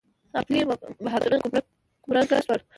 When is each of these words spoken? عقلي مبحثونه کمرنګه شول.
عقلي 0.35 0.61
مبحثونه 1.03 1.59
کمرنګه 2.03 2.37
شول. 2.45 2.59